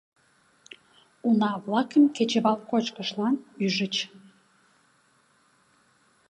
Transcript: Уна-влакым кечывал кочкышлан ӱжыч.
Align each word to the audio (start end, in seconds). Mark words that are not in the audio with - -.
Уна-влакым 1.27 2.03
кечывал 2.15 2.57
кочкышлан 2.71 3.35
ӱжыч. 3.63 3.95